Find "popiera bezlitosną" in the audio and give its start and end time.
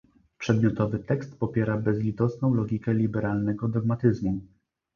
1.39-2.53